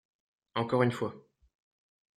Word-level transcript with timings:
Encore 0.55 0.81
une 0.81 0.89
fois! 0.91 1.29